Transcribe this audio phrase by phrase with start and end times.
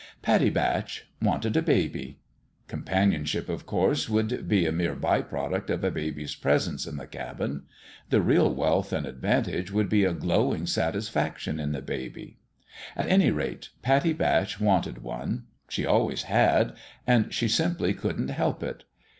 [0.23, 2.17] Pattie Batch wanted a baby.
[2.67, 7.05] Companionship, of course, would be a mere by product of a baby's presence in the
[7.05, 7.65] cabin;
[8.09, 12.39] the real wealth and advantage would be a glowing satisfaction in the baby.
[12.95, 16.73] At any rate, Pattie Batch wanted one: she always had
[17.05, 18.85] and she simply couldn't help it.